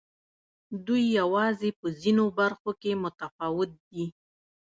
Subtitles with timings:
[0.85, 4.05] دوی یوازې په ځینو برخو کې متفاوت دي.